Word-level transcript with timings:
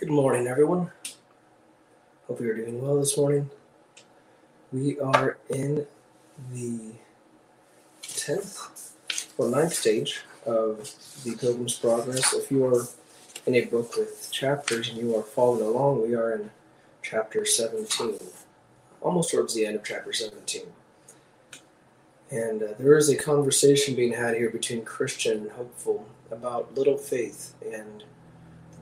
Good 0.00 0.08
morning, 0.08 0.46
everyone. 0.46 0.90
Hope 2.26 2.40
you're 2.40 2.56
doing 2.56 2.80
well 2.80 2.98
this 2.98 3.18
morning. 3.18 3.50
We 4.72 4.98
are 4.98 5.36
in 5.50 5.86
the 6.50 6.92
10th 8.04 8.92
or 9.36 9.48
9th 9.48 9.72
stage 9.72 10.22
of 10.46 10.90
the 11.22 11.36
Pilgrim's 11.36 11.78
Progress. 11.78 12.32
If 12.32 12.50
you 12.50 12.64
are 12.64 12.86
in 13.44 13.54
a 13.56 13.66
book 13.66 13.94
with 13.94 14.30
chapters 14.32 14.88
and 14.88 14.96
you 14.96 15.14
are 15.16 15.22
following 15.22 15.66
along, 15.66 16.00
we 16.00 16.14
are 16.14 16.32
in 16.32 16.50
chapter 17.02 17.44
17, 17.44 18.20
almost 19.02 19.32
towards 19.32 19.54
the 19.54 19.66
end 19.66 19.76
of 19.76 19.84
chapter 19.84 20.14
17. 20.14 20.62
And 22.30 22.62
uh, 22.62 22.68
there 22.78 22.96
is 22.96 23.10
a 23.10 23.16
conversation 23.16 23.94
being 23.94 24.14
had 24.14 24.34
here 24.34 24.48
between 24.48 24.82
Christian 24.82 25.42
and 25.42 25.50
Hopeful 25.50 26.08
about 26.30 26.74
little 26.74 26.96
faith 26.96 27.52
and 27.62 28.04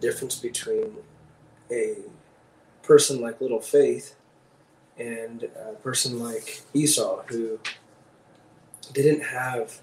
difference 0.00 0.36
between 0.36 0.96
a 1.70 1.96
person 2.82 3.20
like 3.20 3.40
Little 3.40 3.60
Faith 3.60 4.14
and 4.98 5.44
a 5.44 5.74
person 5.74 6.18
like 6.18 6.62
Esau 6.74 7.22
who 7.26 7.60
didn't 8.92 9.22
have 9.22 9.80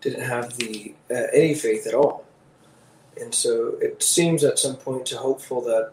didn't 0.00 0.22
have 0.22 0.56
the 0.56 0.94
uh, 1.10 1.26
any 1.32 1.54
faith 1.54 1.86
at 1.86 1.94
all. 1.94 2.24
And 3.20 3.34
so 3.34 3.76
it 3.80 4.02
seems 4.02 4.44
at 4.44 4.58
some 4.58 4.76
point 4.76 5.06
to 5.06 5.16
hopeful 5.16 5.60
that 5.62 5.92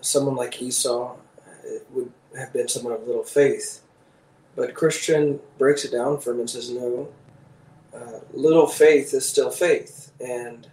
someone 0.00 0.34
like 0.34 0.60
Esau 0.60 1.14
uh, 1.14 1.78
would 1.90 2.12
have 2.36 2.52
been 2.52 2.68
someone 2.68 2.92
of 2.92 3.06
little 3.06 3.22
faith. 3.22 3.82
But 4.56 4.74
Christian 4.74 5.40
breaks 5.58 5.84
it 5.84 5.92
down 5.92 6.20
for 6.20 6.32
him 6.32 6.40
and 6.40 6.50
says, 6.50 6.70
no, 6.70 7.08
uh, 7.94 8.20
little 8.32 8.66
faith 8.66 9.14
is 9.14 9.28
still 9.28 9.50
faith. 9.50 10.12
And 10.20 10.68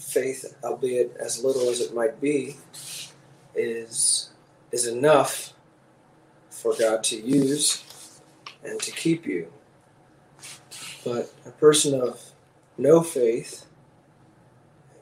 faith, 0.00 0.56
albeit 0.64 1.16
as 1.20 1.44
little 1.44 1.68
as 1.68 1.80
it 1.80 1.94
might 1.94 2.20
be, 2.20 2.56
is 3.54 4.30
is 4.72 4.86
enough 4.86 5.52
for 6.50 6.74
God 6.78 7.02
to 7.04 7.16
use 7.16 8.20
and 8.64 8.80
to 8.80 8.90
keep 8.92 9.26
you. 9.26 9.52
But 11.04 11.32
a 11.46 11.50
person 11.50 12.00
of 12.00 12.20
no 12.78 13.02
faith 13.02 13.66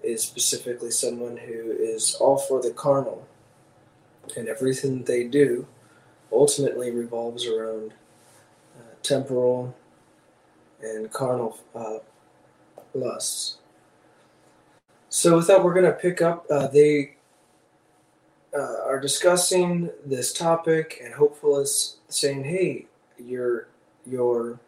is 0.03 0.23
specifically 0.23 0.91
someone 0.91 1.37
who 1.37 1.73
is 1.73 2.15
all 2.15 2.39
for 2.39 2.63
the 2.63 2.71
carnal, 2.71 3.27
and 4.37 4.49
everything 4.49 5.05
they 5.05 5.25
do 5.25 5.67
ultimately 6.33 6.91
revolves 6.91 7.47
around 7.47 7.93
uh, 8.79 8.95
temporal 9.03 9.75
and 10.83 11.13
carnal 11.13 11.59
uh, 11.75 11.99
lusts. 12.95 13.59
So, 15.11 15.37
with 15.37 15.47
that, 15.47 15.65
we're 15.65 15.75
going 15.75 15.87
to 15.87 15.93
pick 15.93 16.21
up. 16.21 16.47
Uh, 16.51 16.67
they 16.67 17.17
uh, 18.55 18.85
are 18.85 19.01
discussing 19.01 19.91
this 20.05 20.33
topic, 20.33 21.01
and 21.03 21.15
hopeful 21.15 21.59
is 21.59 21.97
saying, 22.09 22.45
"Hey, 22.45 22.87
your 23.19 23.69
your 24.07 24.61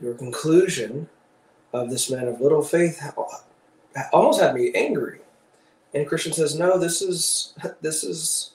your 0.00 0.14
conclusion 0.14 1.08
of 1.72 1.90
this 1.90 2.10
man 2.10 2.28
of 2.28 2.40
little 2.40 2.62
faith 2.62 3.02
almost 4.12 4.40
had 4.40 4.54
me 4.54 4.72
angry." 4.74 5.20
And 5.94 6.06
Christian 6.06 6.32
says, 6.32 6.56
"No, 6.56 6.78
this 6.78 7.02
is 7.02 7.54
this 7.80 8.04
is. 8.04 8.52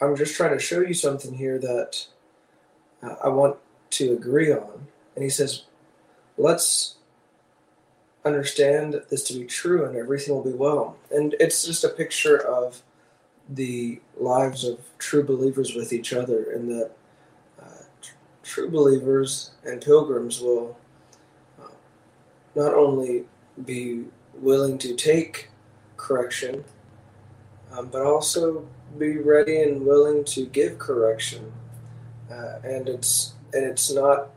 I'm 0.00 0.16
just 0.16 0.34
trying 0.34 0.52
to 0.52 0.58
show 0.58 0.80
you 0.80 0.94
something 0.94 1.34
here 1.34 1.58
that 1.58 2.06
uh, 3.02 3.16
I 3.22 3.28
want 3.28 3.56
to 3.90 4.12
agree 4.14 4.52
on." 4.52 4.88
And 5.14 5.22
he 5.22 5.30
says, 5.30 5.64
"Let's." 6.36 6.96
Understand 8.24 9.00
this 9.08 9.24
to 9.24 9.38
be 9.38 9.44
true 9.44 9.84
and 9.84 9.96
everything 9.96 10.34
will 10.34 10.44
be 10.44 10.50
well. 10.50 10.96
And 11.10 11.34
it's 11.40 11.64
just 11.64 11.84
a 11.84 11.88
picture 11.88 12.36
of 12.36 12.82
the 13.48 14.00
lives 14.16 14.64
of 14.64 14.78
true 14.98 15.24
believers 15.24 15.74
with 15.74 15.92
each 15.92 16.12
other, 16.12 16.52
and 16.52 16.68
that 16.70 16.90
uh, 17.60 17.82
tr- 18.00 18.14
true 18.42 18.70
believers 18.70 19.50
and 19.64 19.82
pilgrims 19.82 20.40
will 20.40 20.78
uh, 21.60 21.68
not 22.54 22.74
only 22.74 23.24
be 23.64 24.04
willing 24.34 24.78
to 24.78 24.94
take 24.94 25.50
correction, 25.96 26.64
um, 27.72 27.88
but 27.88 28.02
also 28.02 28.66
be 28.98 29.18
ready 29.18 29.62
and 29.62 29.84
willing 29.84 30.24
to 30.24 30.46
give 30.46 30.78
correction. 30.78 31.52
Uh, 32.30 32.60
and 32.62 32.88
it's 32.88 33.34
and 33.52 33.64
it's 33.64 33.92
not 33.92 34.28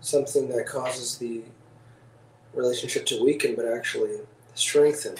something 0.00 0.48
that 0.48 0.66
causes 0.66 1.18
the 1.18 1.42
relationship 2.54 3.06
to 3.06 3.22
weaken, 3.22 3.54
but 3.54 3.66
actually 3.66 4.16
strengthen. 4.54 5.16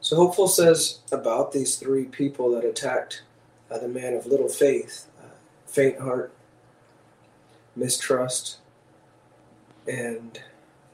So 0.00 0.16
Hopeful 0.16 0.48
says 0.48 1.00
about 1.12 1.52
these 1.52 1.76
three 1.76 2.04
people 2.04 2.50
that 2.52 2.64
attacked 2.64 3.22
uh, 3.70 3.78
the 3.78 3.88
man 3.88 4.14
of 4.14 4.26
little 4.26 4.48
faith, 4.48 5.06
uh, 5.20 5.28
faint 5.66 5.98
heart, 5.98 6.32
mistrust, 7.74 8.58
and 9.88 10.40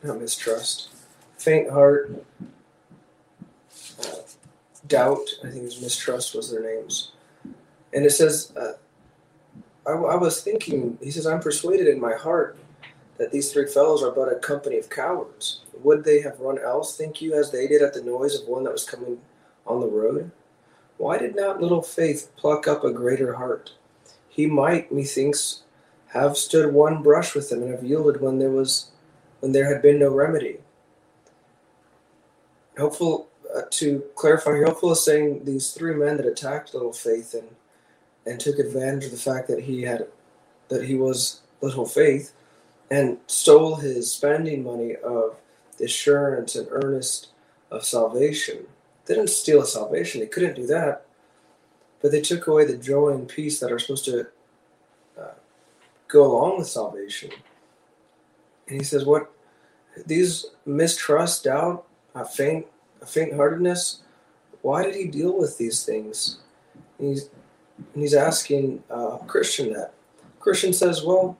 not 0.03 0.21
mistrust, 0.21 0.89
faint 1.37 1.71
heart, 1.71 2.25
uh, 4.01 4.07
doubt. 4.87 5.29
I 5.45 5.49
think 5.49 5.63
it 5.63 5.65
was 5.65 5.83
mistrust 5.83 6.35
was 6.35 6.51
their 6.51 6.63
names, 6.63 7.13
and 7.93 8.05
it 8.05 8.11
says. 8.11 8.53
Uh, 8.57 8.73
I, 9.85 9.93
I 9.93 10.15
was 10.15 10.43
thinking, 10.43 10.97
he 11.03 11.11
says, 11.11 11.27
I'm 11.27 11.41
persuaded 11.41 11.89
in 11.89 12.01
my 12.01 12.15
heart 12.15 12.57
that 13.19 13.31
these 13.31 13.53
three 13.53 13.67
fellows 13.67 14.03
are 14.03 14.11
but 14.11 14.33
a 14.33 14.37
company 14.37 14.79
of 14.79 14.91
cowards. 14.91 15.61
Would 15.83 16.05
they 16.05 16.21
have 16.23 16.41
run 16.41 16.59
else, 16.59 16.97
think 16.97 17.21
you, 17.21 17.35
as 17.35 17.51
they 17.51 17.67
did 17.67 17.83
at 17.83 17.95
the 17.95 18.03
noise 18.03 18.41
of 18.41 18.49
one 18.49 18.65
that 18.65 18.73
was 18.73 18.85
coming 18.85 19.19
on 19.67 19.81
the 19.81 19.87
road? 19.87 20.31
Why 20.97 21.19
did 21.19 21.35
not 21.35 21.61
little 21.61 21.83
faith 21.83 22.31
pluck 22.37 22.69
up 22.69 22.85
a 22.85 22.93
greater 22.93 23.35
heart? 23.35 23.73
He 24.29 24.47
might, 24.47 24.93
methinks, 24.93 25.63
have 26.09 26.37
stood 26.37 26.73
one 26.73 27.03
brush 27.03 27.35
with 27.35 27.51
them 27.51 27.63
and 27.63 27.71
have 27.71 27.85
yielded 27.85 28.21
when 28.21 28.39
there 28.39 28.51
was 28.51 28.91
when 29.41 29.53
there 29.53 29.73
had 29.73 29.83
been 29.83 29.99
no 29.99 30.11
remedy. 30.11 30.59
Hopeful 32.79 33.29
uh, 33.55 33.63
to 33.71 34.05
clarify 34.15 34.53
here, 34.53 34.67
hopeful 34.67 34.93
is 34.93 35.05
saying 35.05 35.45
these 35.45 35.73
three 35.73 35.95
men 35.95 36.17
that 36.17 36.27
attacked 36.27 36.75
little 36.75 36.93
faith 36.93 37.35
and 37.35 37.49
and 38.25 38.39
took 38.39 38.59
advantage 38.59 39.07
of 39.07 39.11
the 39.11 39.17
fact 39.17 39.49
that 39.49 39.61
he 39.61 39.83
had 39.83 40.07
that 40.69 40.85
he 40.85 40.95
was 40.95 41.41
little 41.61 41.87
faith 41.87 42.33
and 42.93 43.17
stole 43.27 43.77
his 43.77 44.13
spending 44.13 44.63
money 44.63 44.97
of 44.97 45.35
the 45.79 45.87
assurance 45.87 46.55
and 46.57 46.69
earnest 46.71 47.29
of 47.71 47.87
salvation. 47.87 48.67
They 49.07 49.15
didn't 49.15 49.31
steal 49.31 49.65
salvation, 49.65 50.21
they 50.21 50.27
couldn't 50.27 50.57
do 50.57 50.67
that. 50.67 51.07
But 52.03 52.13
they 52.13 52.21
took 52.21 52.47
away 52.47 52.67
the 52.67 52.77
joy 52.77 53.09
and 53.15 53.27
peace 53.27 53.61
that 53.61 53.73
are 53.73 53.79
supposed 53.79 54.05
to 54.05 54.27
uh, 55.19 55.35
go 56.07 56.27
along 56.27 56.59
with 56.59 56.69
salvation. 56.69 57.31
And 58.69 58.77
he 58.77 58.85
says, 58.85 59.07
What 59.07 59.33
these 60.07 60.45
mistrust, 60.67 61.45
doubt, 61.45 61.87
a 62.15 62.27
faint, 62.27 62.67
a 63.01 63.07
faint 63.07 63.33
heartedness, 63.33 64.03
why 64.61 64.83
did 64.83 64.97
he 64.97 65.07
deal 65.07 65.39
with 65.39 65.57
these 65.57 65.83
things? 65.87 66.41
And 66.99 67.09
he's, 67.09 67.31
and 67.95 68.03
he's 68.03 68.15
asking 68.15 68.83
uh, 68.91 69.17
Christian 69.27 69.73
that. 69.73 69.95
Christian 70.41 70.75
says, 70.75 71.03
Well, 71.03 71.39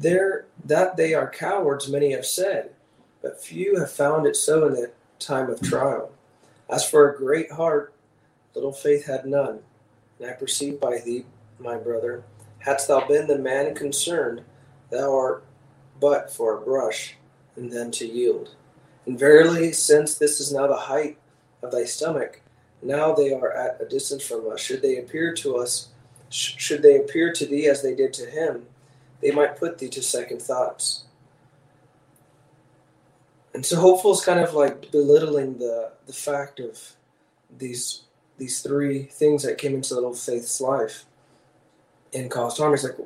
there 0.00 0.46
that 0.64 0.96
they 0.96 1.14
are 1.14 1.30
cowards, 1.30 1.88
many 1.88 2.12
have 2.12 2.26
said, 2.26 2.70
but 3.22 3.40
few 3.42 3.78
have 3.78 3.90
found 3.90 4.26
it 4.26 4.36
so 4.36 4.66
in 4.66 4.74
the 4.74 4.92
time 5.18 5.50
of 5.50 5.60
trial. 5.60 6.12
As 6.68 6.88
for 6.88 7.10
a 7.10 7.16
great 7.16 7.50
heart, 7.52 7.94
little 8.54 8.72
faith 8.72 9.06
had 9.06 9.26
none. 9.26 9.60
And 10.18 10.30
I 10.30 10.32
perceive 10.32 10.80
by 10.80 10.98
thee, 10.98 11.24
my 11.58 11.76
brother, 11.76 12.24
hadst 12.58 12.88
thou 12.88 13.06
been 13.06 13.26
the 13.26 13.38
man 13.38 13.74
concerned, 13.74 14.42
thou 14.90 15.14
art 15.14 15.44
but 16.00 16.30
for 16.30 16.56
a 16.56 16.60
brush, 16.60 17.16
and 17.56 17.72
then 17.72 17.90
to 17.92 18.06
yield. 18.06 18.54
And 19.06 19.18
verily, 19.18 19.72
since 19.72 20.16
this 20.16 20.40
is 20.40 20.52
now 20.52 20.66
the 20.66 20.76
height 20.76 21.16
of 21.62 21.72
thy 21.72 21.84
stomach, 21.84 22.42
now 22.82 23.14
they 23.14 23.32
are 23.32 23.52
at 23.52 23.80
a 23.80 23.88
distance 23.88 24.26
from 24.26 24.50
us. 24.50 24.60
Should 24.60 24.82
they 24.82 24.98
appear 24.98 25.32
to 25.34 25.56
us, 25.56 25.88
should 26.28 26.82
they 26.82 26.96
appear 26.96 27.32
to 27.32 27.46
thee 27.46 27.68
as 27.68 27.82
they 27.82 27.94
did 27.94 28.12
to 28.14 28.26
him, 28.26 28.66
they 29.20 29.30
might 29.30 29.56
put 29.56 29.78
thee 29.78 29.88
to 29.88 30.02
second 30.02 30.42
thoughts. 30.42 31.04
And 33.54 33.64
so 33.64 33.80
hopeful 33.80 34.12
is 34.12 34.24
kind 34.24 34.40
of 34.40 34.52
like 34.52 34.90
belittling 34.90 35.58
the 35.58 35.92
the 36.06 36.12
fact 36.12 36.60
of 36.60 36.78
these 37.58 38.02
these 38.38 38.60
three 38.60 39.04
things 39.04 39.42
that 39.44 39.58
came 39.58 39.74
into 39.74 39.94
little 39.94 40.14
faith's 40.14 40.60
life 40.60 41.06
and 42.12 42.30
caused 42.30 42.58
harm. 42.58 42.72
He's 42.72 42.84
like, 42.84 42.96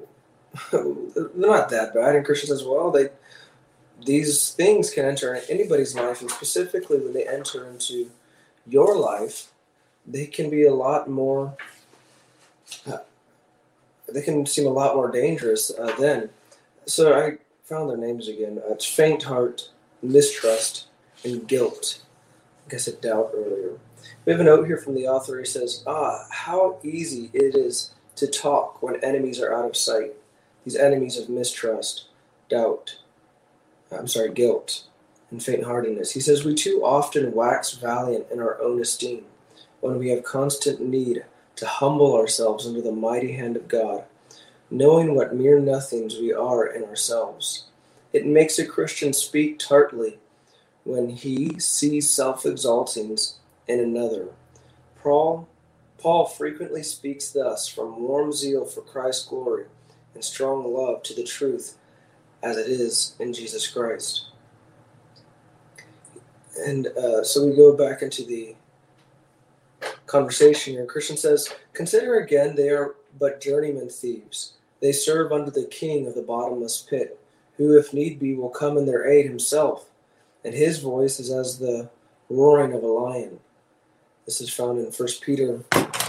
they're 0.72 1.30
not 1.36 1.70
that 1.70 1.94
bad. 1.94 2.16
And 2.16 2.24
Christian 2.24 2.48
says, 2.48 2.64
well, 2.64 2.90
they 2.90 3.10
these 4.04 4.50
things 4.52 4.90
can 4.90 5.04
enter 5.04 5.40
anybody's 5.48 5.94
life, 5.94 6.20
and 6.20 6.30
specifically 6.30 6.98
when 6.98 7.12
they 7.12 7.28
enter 7.28 7.68
into 7.68 8.10
your 8.66 8.96
life, 8.98 9.52
they 10.06 10.26
can 10.26 10.50
be 10.50 10.64
a 10.64 10.74
lot 10.74 11.08
more 11.08 11.54
they 14.12 14.22
can 14.22 14.46
seem 14.46 14.66
a 14.66 14.70
lot 14.70 14.96
more 14.96 15.10
dangerous 15.10 15.70
uh, 15.78 15.94
then. 15.98 16.30
So 16.86 17.14
I 17.18 17.38
found 17.64 17.90
their 17.90 17.96
names 17.96 18.28
again. 18.28 18.58
Uh, 18.58 18.72
it's 18.72 18.86
faint 18.86 19.22
heart, 19.22 19.70
mistrust, 20.02 20.86
and 21.24 21.46
guilt. 21.46 22.02
I 22.66 22.70
guess 22.70 22.88
I 22.88 22.92
doubt 23.00 23.30
earlier. 23.34 23.78
We 24.24 24.32
have 24.32 24.40
a 24.40 24.44
note 24.44 24.66
here 24.66 24.76
from 24.76 24.94
the 24.94 25.06
author. 25.06 25.38
He 25.38 25.44
says, 25.44 25.82
Ah, 25.86 26.26
how 26.30 26.78
easy 26.82 27.30
it 27.32 27.54
is 27.54 27.92
to 28.16 28.26
talk 28.26 28.82
when 28.82 29.02
enemies 29.02 29.40
are 29.40 29.54
out 29.54 29.64
of 29.64 29.76
sight. 29.76 30.12
These 30.64 30.76
enemies 30.76 31.16
of 31.16 31.28
mistrust, 31.28 32.06
doubt, 32.48 32.98
I'm 33.90 34.06
sorry, 34.06 34.30
guilt, 34.30 34.84
and 35.30 35.42
faint 35.42 35.64
heartedness. 35.64 36.12
He 36.12 36.20
says, 36.20 36.44
We 36.44 36.54
too 36.54 36.82
often 36.84 37.32
wax 37.32 37.72
valiant 37.72 38.26
in 38.30 38.40
our 38.40 38.60
own 38.60 38.80
esteem 38.80 39.24
when 39.80 39.98
we 39.98 40.10
have 40.10 40.22
constant 40.22 40.80
need 40.80 41.24
to 41.60 41.66
humble 41.66 42.16
ourselves 42.16 42.66
under 42.66 42.80
the 42.80 42.90
mighty 42.90 43.32
hand 43.32 43.54
of 43.54 43.68
God, 43.68 44.04
knowing 44.70 45.14
what 45.14 45.34
mere 45.34 45.60
nothings 45.60 46.16
we 46.16 46.32
are 46.32 46.66
in 46.66 46.82
ourselves. 46.84 47.66
It 48.14 48.24
makes 48.24 48.58
a 48.58 48.66
Christian 48.66 49.12
speak 49.12 49.58
tartly 49.58 50.18
when 50.84 51.10
he 51.10 51.58
sees 51.58 52.08
self 52.08 52.44
exaltings 52.44 53.34
in 53.68 53.78
another. 53.78 54.28
Paul, 55.02 55.48
Paul 55.98 56.24
frequently 56.24 56.82
speaks 56.82 57.30
thus 57.30 57.68
from 57.68 58.00
warm 58.00 58.32
zeal 58.32 58.64
for 58.64 58.80
Christ's 58.80 59.26
glory 59.26 59.66
and 60.14 60.24
strong 60.24 60.64
love 60.72 61.02
to 61.04 61.14
the 61.14 61.24
truth 61.24 61.76
as 62.42 62.56
it 62.56 62.68
is 62.68 63.16
in 63.20 63.34
Jesus 63.34 63.68
Christ. 63.68 64.28
And 66.66 66.86
uh, 66.86 67.22
so 67.22 67.46
we 67.46 67.54
go 67.54 67.76
back 67.76 68.00
into 68.00 68.24
the 68.24 68.56
conversation 70.10 70.74
here. 70.74 70.86
Christian 70.86 71.16
says, 71.16 71.54
Consider 71.72 72.18
again, 72.18 72.56
they 72.56 72.68
are 72.68 72.96
but 73.18 73.40
journeyman 73.40 73.88
thieves. 73.88 74.54
They 74.80 74.92
serve 74.92 75.32
under 75.32 75.50
the 75.50 75.66
king 75.66 76.06
of 76.06 76.14
the 76.14 76.22
bottomless 76.22 76.82
pit, 76.82 77.18
who, 77.56 77.78
if 77.78 77.94
need 77.94 78.18
be, 78.18 78.34
will 78.34 78.50
come 78.50 78.76
in 78.76 78.86
their 78.86 79.06
aid 79.06 79.26
himself, 79.26 79.90
and 80.44 80.54
his 80.54 80.78
voice 80.78 81.20
is 81.20 81.30
as 81.30 81.58
the 81.58 81.88
roaring 82.28 82.72
of 82.72 82.82
a 82.82 82.86
lion. 82.86 83.38
This 84.24 84.40
is 84.40 84.52
found 84.52 84.78
in 84.78 84.86
1 84.86 85.08
Peter 85.22 85.62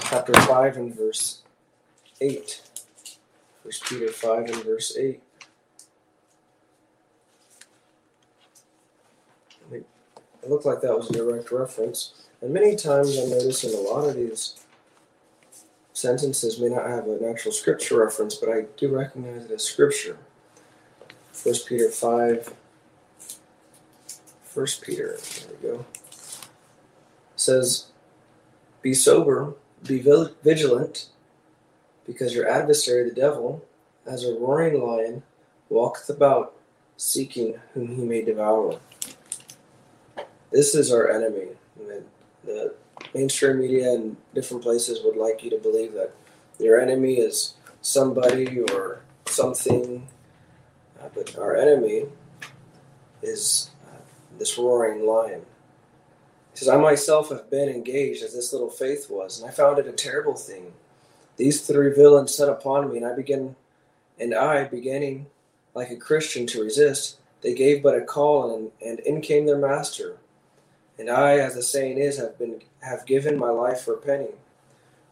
chapter 0.10 0.34
5 0.34 0.78
and 0.78 0.96
verse 0.96 1.42
8. 2.20 2.62
1 3.64 3.72
Peter 3.88 4.12
5 4.12 4.46
and 4.46 4.64
verse 4.64 4.98
8. 4.98 5.22
It 10.44 10.50
looked 10.50 10.66
like 10.66 10.82
that 10.82 10.98
was 10.98 11.10
a 11.10 11.14
direct 11.14 11.52
reference. 11.52 12.14
And 12.42 12.54
many 12.54 12.76
times 12.76 13.18
I 13.20 13.26
notice 13.26 13.64
in 13.64 13.74
a 13.74 13.82
lot 13.82 14.08
of 14.08 14.16
these 14.16 14.56
sentences 15.94 16.60
may 16.60 16.70
not 16.70 16.88
have 16.88 17.06
an 17.06 17.24
actual 17.30 17.52
scripture 17.52 18.04
reference, 18.04 18.36
but 18.36 18.50
I 18.50 18.66
do 18.78 18.96
recognize 18.96 19.46
it 19.46 19.52
as 19.52 19.64
scripture. 19.64 20.18
First 21.32 21.68
Peter 21.68 21.90
5. 21.90 22.54
First 24.44 24.82
Peter, 24.82 25.18
there 25.18 25.56
we 25.62 25.78
go. 25.78 25.86
says, 27.36 27.88
Be 28.82 28.94
sober, 28.94 29.54
be 29.88 30.04
vigilant, 30.44 31.10
because 32.06 32.34
your 32.34 32.50
adversary, 32.50 33.08
the 33.08 33.16
devil, 33.16 33.64
as 34.06 34.26
a 34.26 34.34
roaring 34.34 34.86
lion, 34.86 35.24
walketh 35.70 36.10
about, 36.10 36.54
seeking 36.98 37.60
whom 37.74 37.96
he 37.96 38.04
may 38.04 38.24
devour. 38.24 38.80
This 40.52 40.76
is 40.76 40.92
our 40.92 41.10
enemy. 41.10 41.48
The, 42.44 42.74
mainstream 43.14 43.60
media 43.60 43.92
and 43.92 44.16
different 44.34 44.64
places 44.64 45.02
would 45.04 45.18
like 45.18 45.44
you 45.44 45.50
to 45.50 45.58
believe 45.58 45.94
that 45.94 46.14
your 46.60 46.80
enemy 46.80 47.16
is 47.16 47.56
somebody 47.82 48.60
or 48.60 49.02
something, 49.26 50.08
uh, 51.02 51.08
but 51.14 51.38
our 51.38 51.56
enemy 51.56 52.06
is 53.22 53.72
uh, 53.88 53.98
this 54.38 54.58
roaring 54.58 55.06
lion. 55.06 55.42
He 56.52 56.58
says, 56.58 56.70
I 56.70 56.78
myself 56.78 57.30
have 57.30 57.50
been 57.50 57.70
engaged 57.70 58.24
as 58.24 58.34
this 58.34 58.54
little 58.54 58.70
faith 58.70 59.10
was, 59.10 59.40
and 59.40 59.50
I 59.50 59.54
found 59.54 59.80
it 59.80 59.88
a 59.88 59.94
terrible 59.94 60.36
thing. 60.36 60.74
These 61.38 61.62
three 61.62 61.94
villains 61.94 62.36
set 62.36 62.50
upon 62.50 62.92
me, 62.92 62.98
and 62.98 63.06
I 63.06 63.16
began, 63.16 63.56
and 64.20 64.36
I, 64.36 64.66
beginning 64.66 65.28
like 65.74 65.90
a 65.90 65.96
Christian 65.96 66.46
to 66.48 66.62
resist, 66.62 67.18
they 67.42 67.54
gave 67.54 67.82
but 67.82 67.96
a 67.96 68.02
call, 68.02 68.56
and, 68.56 68.72
and 68.86 69.00
in 69.00 69.22
came 69.22 69.46
their 69.46 69.58
master. 69.58 70.18
And 71.00 71.10
I, 71.10 71.40
as 71.40 71.56
the 71.56 71.64
saying 71.64 71.98
is, 71.98 72.18
have 72.18 72.38
been 72.38 72.62
have 72.82 73.06
given 73.06 73.38
my 73.38 73.50
life 73.50 73.82
for 73.82 73.96
a 73.96 74.02
penny. 74.02 74.36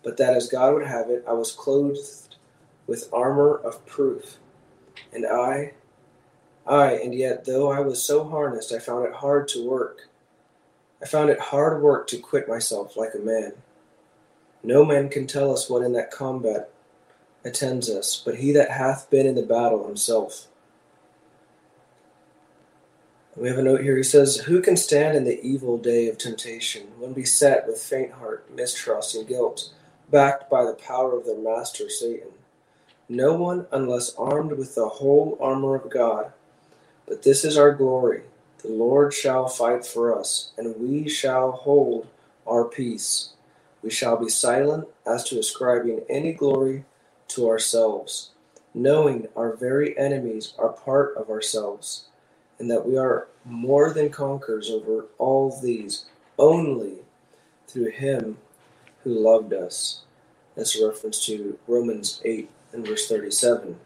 But 0.03 0.17
that 0.17 0.35
as 0.35 0.47
God 0.47 0.73
would 0.73 0.87
have 0.87 1.09
it, 1.09 1.23
I 1.27 1.33
was 1.33 1.51
clothed 1.51 2.35
with 2.87 3.09
armor 3.13 3.57
of 3.57 3.85
proof. 3.85 4.37
And 5.13 5.25
I, 5.25 5.73
I, 6.65 6.93
and 6.93 7.13
yet 7.13 7.45
though 7.45 7.71
I 7.71 7.79
was 7.79 8.01
so 8.01 8.27
harnessed, 8.27 8.71
I 8.71 8.79
found 8.79 9.05
it 9.05 9.13
hard 9.13 9.47
to 9.49 9.67
work. 9.67 10.07
I 11.01 11.05
found 11.05 11.29
it 11.29 11.39
hard 11.39 11.81
work 11.81 12.07
to 12.07 12.17
quit 12.17 12.47
myself 12.47 12.97
like 12.97 13.13
a 13.15 13.19
man. 13.19 13.53
No 14.63 14.83
man 14.83 15.09
can 15.09 15.27
tell 15.27 15.51
us 15.51 15.69
what 15.69 15.83
in 15.83 15.93
that 15.93 16.11
combat 16.11 16.69
attends 17.45 17.89
us, 17.89 18.21
but 18.23 18.35
he 18.35 18.51
that 18.51 18.71
hath 18.71 19.09
been 19.09 19.25
in 19.25 19.35
the 19.35 19.43
battle 19.43 19.87
himself. 19.87 20.47
We 23.39 23.47
have 23.47 23.57
a 23.57 23.63
note 23.63 23.83
here. 23.83 23.95
He 23.95 24.03
says, 24.03 24.35
Who 24.35 24.61
can 24.61 24.75
stand 24.75 25.15
in 25.15 25.23
the 25.23 25.41
evil 25.41 25.77
day 25.77 26.09
of 26.09 26.17
temptation 26.17 26.87
when 26.97 27.13
beset 27.13 27.65
with 27.65 27.81
faint 27.81 28.11
heart, 28.11 28.53
mistrust, 28.53 29.15
and 29.15 29.25
guilt, 29.25 29.69
backed 30.11 30.49
by 30.49 30.65
the 30.65 30.73
power 30.73 31.17
of 31.17 31.25
their 31.25 31.37
master 31.37 31.89
Satan? 31.89 32.31
No 33.07 33.33
one, 33.35 33.65
unless 33.71 34.13
armed 34.15 34.51
with 34.51 34.75
the 34.75 34.89
whole 34.89 35.37
armor 35.39 35.75
of 35.75 35.89
God. 35.89 36.33
But 37.07 37.23
this 37.23 37.45
is 37.45 37.57
our 37.57 37.71
glory. 37.71 38.23
The 38.61 38.67
Lord 38.67 39.13
shall 39.13 39.47
fight 39.47 39.85
for 39.85 40.19
us, 40.19 40.51
and 40.57 40.75
we 40.75 41.07
shall 41.07 41.53
hold 41.53 42.07
our 42.45 42.65
peace. 42.65 43.29
We 43.81 43.89
shall 43.89 44.17
be 44.17 44.27
silent 44.27 44.85
as 45.07 45.23
to 45.29 45.39
ascribing 45.39 46.01
any 46.09 46.33
glory 46.33 46.83
to 47.29 47.47
ourselves, 47.47 48.31
knowing 48.73 49.29
our 49.37 49.55
very 49.55 49.97
enemies 49.97 50.55
are 50.59 50.73
part 50.73 51.15
of 51.15 51.29
ourselves 51.29 52.08
and 52.59 52.69
that 52.69 52.85
we 52.85 52.97
are 52.97 53.27
more 53.45 53.91
than 53.93 54.09
conquerors 54.09 54.69
over 54.69 55.05
all 55.17 55.59
these 55.61 56.05
only 56.37 56.97
through 57.67 57.91
him 57.91 58.37
who 59.03 59.11
loved 59.11 59.53
us. 59.53 60.01
That's 60.55 60.77
a 60.77 60.87
reference 60.87 61.25
to 61.25 61.57
Romans 61.67 62.21
8 62.25 62.49
and 62.73 62.85
verse 62.85 63.07
37. 63.07 63.77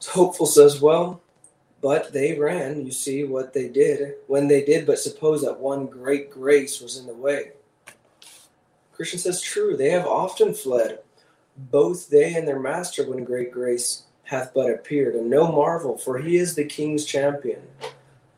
So 0.00 0.12
Hopeful 0.12 0.46
says, 0.46 0.80
Well, 0.80 1.20
but 1.80 2.12
they 2.12 2.38
ran, 2.38 2.84
you 2.84 2.92
see 2.92 3.24
what 3.24 3.52
they 3.52 3.68
did 3.68 4.14
when 4.26 4.48
they 4.48 4.64
did, 4.64 4.86
but 4.86 4.98
suppose 4.98 5.42
that 5.42 5.58
one 5.58 5.86
great 5.86 6.30
grace 6.30 6.80
was 6.80 6.98
in 6.98 7.06
the 7.06 7.14
way. 7.14 7.52
Christian 8.92 9.18
says, 9.18 9.40
True, 9.40 9.76
they 9.76 9.90
have 9.90 10.06
often 10.06 10.52
fled 10.52 10.98
both 11.58 12.08
they 12.08 12.34
and 12.34 12.46
their 12.46 12.60
master 12.60 13.08
when 13.08 13.24
great 13.24 13.50
grace 13.50 14.04
hath 14.24 14.52
but 14.54 14.70
appeared, 14.70 15.14
and 15.14 15.28
no 15.28 15.50
marvel, 15.50 15.96
for 15.98 16.18
he 16.18 16.36
is 16.36 16.54
the 16.54 16.64
king's 16.64 17.04
champion. 17.04 17.62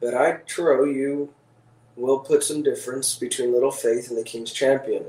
But 0.01 0.15
I 0.15 0.39
trow 0.47 0.85
you 0.85 1.33
will 1.97 2.21
put 2.21 2.43
some 2.43 2.63
difference 2.63 3.17
between 3.17 3.53
little 3.53 3.71
faith 3.71 4.09
and 4.09 4.17
the 4.17 4.25
king's 4.25 4.53
champion. 4.53 5.05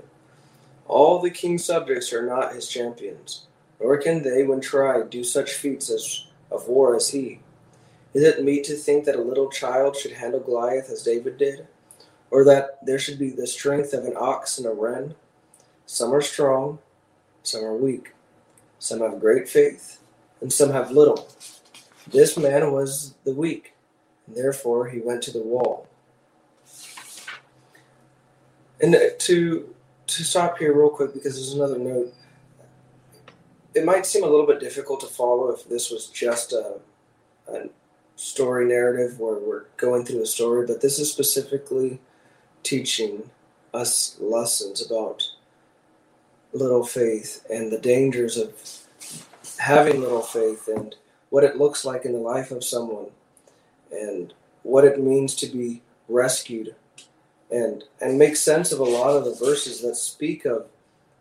All 0.87 1.19
the 1.19 1.29
king's 1.29 1.63
subjects 1.63 2.11
are 2.11 2.25
not 2.25 2.53
his 2.53 2.67
champions, 2.67 3.45
nor 3.79 3.97
can 3.97 4.23
they, 4.23 4.43
when 4.43 4.59
tried, 4.59 5.09
do 5.09 5.23
such 5.23 5.53
feats 5.53 5.89
as 5.89 6.25
of 6.51 6.67
war 6.67 6.95
as 6.95 7.09
he. 7.09 7.39
Is 8.13 8.23
it 8.23 8.43
meet 8.43 8.65
to 8.65 8.75
think 8.75 9.05
that 9.05 9.15
a 9.15 9.21
little 9.21 9.49
child 9.49 9.95
should 9.95 10.11
handle 10.11 10.41
Goliath 10.41 10.89
as 10.89 11.03
David 11.03 11.37
did, 11.37 11.65
or 12.29 12.43
that 12.43 12.85
there 12.85 12.99
should 12.99 13.17
be 13.17 13.29
the 13.29 13.47
strength 13.47 13.93
of 13.93 14.03
an 14.03 14.15
ox 14.17 14.57
and 14.57 14.67
a 14.67 14.71
wren? 14.71 15.15
Some 15.85 16.13
are 16.13 16.21
strong, 16.21 16.79
some 17.43 17.63
are 17.63 17.75
weak. 17.75 18.13
Some 18.79 19.01
have 19.01 19.19
great 19.19 19.47
faith, 19.47 19.99
and 20.41 20.51
some 20.51 20.71
have 20.71 20.91
little. 20.91 21.29
This 22.07 22.37
man 22.37 22.71
was 22.71 23.13
the 23.25 23.33
weak, 23.33 23.73
and 24.25 24.35
therefore 24.35 24.87
he 24.89 24.99
went 24.99 25.21
to 25.23 25.31
the 25.31 25.39
wall. 25.39 25.87
And 28.81 28.95
to 29.19 29.75
to 30.07 30.23
stop 30.23 30.57
here 30.57 30.73
real 30.77 30.89
quick 30.89 31.13
because 31.13 31.35
there's 31.35 31.53
another 31.53 31.77
note. 31.77 32.13
It 33.73 33.85
might 33.85 34.05
seem 34.05 34.23
a 34.23 34.27
little 34.27 34.47
bit 34.47 34.59
difficult 34.59 34.99
to 35.01 35.07
follow 35.07 35.51
if 35.51 35.69
this 35.69 35.89
was 35.89 36.07
just 36.07 36.51
a, 36.51 36.79
a 37.47 37.69
story 38.17 38.65
narrative 38.65 39.19
where 39.19 39.39
we're 39.39 39.65
going 39.77 40.03
through 40.03 40.23
a 40.23 40.25
story, 40.25 40.67
but 40.67 40.81
this 40.81 40.99
is 40.99 41.11
specifically 41.11 42.01
teaching 42.63 43.29
us 43.73 44.17
lessons 44.19 44.85
about 44.85 45.23
little 46.53 46.85
faith 46.85 47.45
and 47.49 47.71
the 47.71 47.79
dangers 47.79 48.37
of 48.37 48.53
having 49.59 50.01
little 50.01 50.21
faith 50.21 50.67
and 50.67 50.95
what 51.29 51.43
it 51.43 51.57
looks 51.57 51.85
like 51.85 52.05
in 52.05 52.13
the 52.13 52.19
life 52.19 52.51
of 52.51 52.63
someone 52.63 53.07
and 53.91 54.33
what 54.63 54.85
it 54.85 55.01
means 55.01 55.35
to 55.35 55.47
be 55.47 55.81
rescued 56.09 56.75
and 57.51 57.83
and 58.01 58.17
make 58.19 58.35
sense 58.35 58.71
of 58.71 58.79
a 58.79 58.83
lot 58.83 59.15
of 59.17 59.25
the 59.25 59.35
verses 59.35 59.81
that 59.81 59.95
speak 59.95 60.45
of 60.45 60.67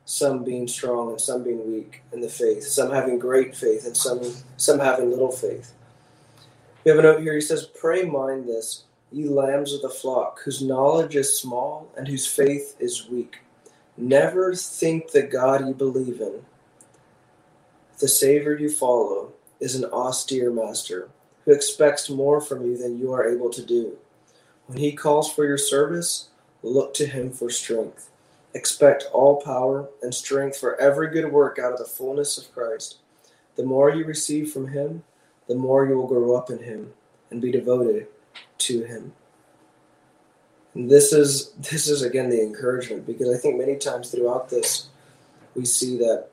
some 0.06 0.44
being 0.44 0.68
strong 0.68 1.10
and 1.10 1.20
some 1.20 1.44
being 1.44 1.72
weak 1.72 2.02
in 2.12 2.20
the 2.20 2.28
faith 2.28 2.64
some 2.64 2.90
having 2.92 3.18
great 3.18 3.56
faith 3.56 3.87
and 3.87 3.96
some 3.96 4.20
some 4.56 4.78
having 4.80 5.10
little 5.10 5.32
faith 5.32 5.72
We 6.84 6.90
have 6.90 6.99
a 6.99 7.02
note 7.02 7.22
here. 7.22 7.34
He 7.34 7.42
says, 7.42 7.66
Pray 7.80 8.04
mind 8.04 8.49
this, 8.49 8.84
ye 9.12 9.28
lambs 9.28 9.72
of 9.75 9.82
the 9.82 9.90
flock, 9.90 10.40
whose 10.44 10.62
knowledge 10.62 11.16
is 11.16 11.38
small 11.38 11.92
and 11.96 12.08
whose 12.08 12.26
faith 12.26 12.76
is 12.80 13.08
weak. 13.08 13.38
Never 14.00 14.54
think 14.54 15.11
the 15.11 15.21
God 15.21 15.69
you 15.69 15.75
believe 15.75 16.23
in, 16.23 16.40
the 17.99 18.09
Savior 18.09 18.57
you 18.57 18.71
follow, 18.71 19.35
is 19.61 19.75
an 19.75 19.85
austere 19.85 20.50
master 20.50 21.11
who 21.45 21.52
expects 21.52 22.09
more 22.09 22.40
from 22.40 22.64
you 22.64 22.78
than 22.78 22.99
you 22.99 23.12
are 23.12 23.28
able 23.28 23.50
to 23.50 23.62
do. 23.62 23.99
When 24.66 24.78
he 24.78 24.92
calls 24.92 25.30
for 25.30 25.45
your 25.45 25.59
service, 25.59 26.30
look 26.62 26.95
to 26.95 27.04
him 27.04 27.30
for 27.30 27.50
strength. 27.50 28.09
Expect 28.54 29.04
all 29.12 29.42
power 29.42 29.90
and 30.02 30.14
strength 30.14 30.57
for 30.57 30.80
every 30.80 31.11
good 31.11 31.30
work 31.30 31.59
out 31.59 31.75
of 31.75 31.78
the 31.78 31.85
fullness 31.85 32.38
of 32.38 32.50
Christ. 32.54 33.00
The 33.57 33.64
more 33.64 33.90
you 33.90 34.07
receive 34.07 34.50
from 34.50 34.69
him, 34.69 35.02
the 35.47 35.54
more 35.54 35.87
you 35.87 35.95
will 35.95 36.07
grow 36.07 36.35
up 36.35 36.49
in 36.49 36.61
him 36.61 36.95
and 37.30 37.42
be 37.42 37.52
devoted 37.52 38.07
to 38.59 38.83
him. 38.83 39.12
This 40.74 41.12
is 41.12 41.50
this 41.52 41.88
is 41.88 42.02
again 42.02 42.30
the 42.30 42.42
encouragement 42.42 43.06
because 43.06 43.28
I 43.28 43.38
think 43.38 43.58
many 43.58 43.76
times 43.76 44.10
throughout 44.10 44.48
this 44.48 44.88
we 45.54 45.64
see 45.64 45.98
that 45.98 46.28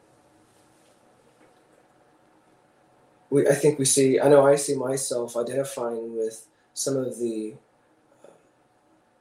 we 3.30 3.48
I 3.48 3.56
think 3.56 3.80
we 3.80 3.86
see 3.86 4.20
I 4.20 4.30
know 4.30 4.46
I 4.46 4.56
see 4.56 4.76
myself 4.76 5.36
identifying 5.36 6.16
with 6.16 6.48
some 6.74 6.98
of 6.98 7.18
the 7.20 7.56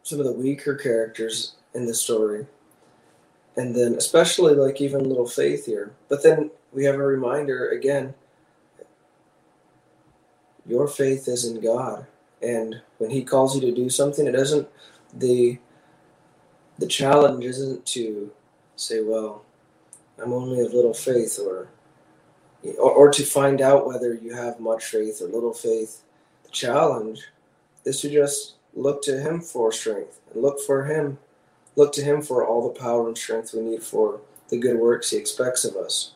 some 0.02 0.20
of 0.20 0.26
the 0.26 0.32
weaker 0.32 0.74
characters 0.74 1.54
in 1.74 1.86
the 1.86 1.94
story 1.94 2.46
and 3.56 3.74
then 3.74 3.94
especially 3.94 4.54
like 4.54 4.80
even 4.82 5.08
little 5.08 5.26
faith 5.26 5.64
here 5.64 5.92
but 6.10 6.22
then 6.22 6.50
we 6.72 6.84
have 6.84 6.96
a 6.96 6.98
reminder 6.98 7.70
again 7.70 8.14
your 10.68 10.88
faith 10.88 11.28
is 11.28 11.44
in 11.44 11.60
God. 11.60 12.06
And 12.42 12.82
when 12.98 13.10
He 13.10 13.22
calls 13.22 13.54
you 13.54 13.60
to 13.62 13.72
do 13.72 13.88
something, 13.88 14.26
it 14.26 14.32
doesn't 14.32 14.68
the 15.18 15.58
the 16.78 16.86
challenge 16.86 17.44
isn't 17.44 17.86
to 17.86 18.30
say, 18.76 19.02
well, 19.02 19.44
I'm 20.22 20.32
only 20.32 20.60
of 20.60 20.74
little 20.74 20.92
faith, 20.94 21.38
or, 21.38 21.68
or 22.78 22.90
or 22.90 23.10
to 23.10 23.24
find 23.24 23.60
out 23.60 23.86
whether 23.86 24.14
you 24.14 24.34
have 24.34 24.60
much 24.60 24.84
faith 24.84 25.20
or 25.22 25.28
little 25.28 25.54
faith. 25.54 26.02
The 26.44 26.50
challenge 26.50 27.22
is 27.84 28.00
to 28.02 28.10
just 28.10 28.54
look 28.74 29.02
to 29.02 29.20
Him 29.20 29.40
for 29.40 29.72
strength 29.72 30.20
and 30.32 30.42
look 30.42 30.60
for 30.60 30.84
Him, 30.84 31.18
look 31.76 31.92
to 31.94 32.02
Him 32.02 32.22
for 32.22 32.46
all 32.46 32.68
the 32.68 32.78
power 32.78 33.08
and 33.08 33.16
strength 33.16 33.54
we 33.54 33.60
need 33.62 33.82
for 33.82 34.20
the 34.48 34.58
good 34.58 34.78
works 34.78 35.10
He 35.10 35.16
expects 35.16 35.64
of 35.64 35.76
us. 35.76 36.12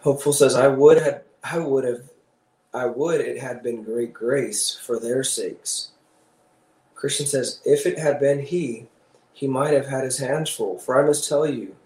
Hopeful 0.00 0.34
says, 0.34 0.54
I 0.54 0.68
would 0.68 1.00
have, 1.00 1.22
I 1.42 1.58
would 1.58 1.84
have, 1.84 2.02
I 2.74 2.86
would 2.86 3.20
it 3.20 3.38
had 3.38 3.62
been 3.62 3.82
great 3.82 4.12
grace 4.12 4.74
for 4.74 4.98
their 4.98 5.22
sakes. 5.22 5.92
Christian 6.94 7.26
says, 7.26 7.60
if 7.64 7.86
it 7.86 7.98
had 7.98 8.18
been 8.18 8.40
he, 8.40 8.86
he 9.32 9.46
might 9.46 9.72
have 9.72 9.86
had 9.86 10.04
his 10.04 10.18
hands 10.18 10.50
full. 10.50 10.78
For 10.78 11.00
I 11.00 11.06
must 11.06 11.28
tell 11.28 11.46
you, 11.46 11.76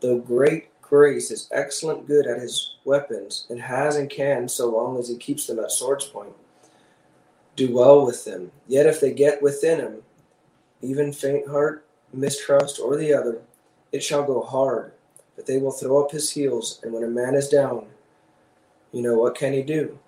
though 0.00 0.18
great 0.18 0.68
grace 0.80 1.30
is 1.30 1.48
excellent 1.52 2.06
good 2.06 2.26
at 2.26 2.40
his 2.40 2.76
weapons, 2.84 3.46
and 3.50 3.60
has 3.60 3.96
and 3.96 4.08
can 4.08 4.48
so 4.48 4.68
long 4.70 4.98
as 4.98 5.08
he 5.08 5.16
keeps 5.16 5.46
them 5.46 5.58
at 5.58 5.72
sword's 5.72 6.04
point, 6.04 6.32
do 7.56 7.74
well 7.74 8.06
with 8.06 8.24
them. 8.24 8.52
Yet 8.68 8.86
if 8.86 9.00
they 9.00 9.12
get 9.12 9.42
within 9.42 9.80
him, 9.80 10.02
even 10.82 11.12
faint 11.12 11.48
heart, 11.48 11.84
mistrust, 12.12 12.78
or 12.78 12.96
the 12.96 13.12
other, 13.12 13.40
it 13.92 14.02
shall 14.02 14.22
go 14.22 14.42
hard 14.42 14.92
but 15.36 15.46
they 15.46 15.58
will 15.58 15.70
throw 15.70 16.02
up 16.02 16.10
his 16.10 16.30
heels, 16.30 16.80
and 16.82 16.92
when 16.92 17.04
a 17.04 17.08
man 17.08 17.34
is 17.34 17.48
down, 17.48 17.86
you 18.90 19.02
know, 19.02 19.18
what 19.18 19.36
can 19.36 19.52
he 19.52 19.62
do? 19.62 19.98